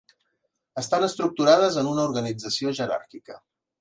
Estan 0.83 1.05
estructurades 1.07 1.77
en 1.81 1.91
una 1.93 2.07
organització 2.07 2.77
jeràrquica. 2.81 3.39